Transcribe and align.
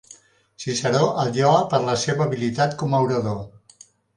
Ciceró 0.63 1.01
el 1.23 1.29
lloa 1.35 1.61
per 1.73 1.81
la 1.91 1.97
seva 2.07 2.27
habilitat 2.27 2.77
com 2.81 2.97
a 3.01 3.07
orador. 3.11 3.41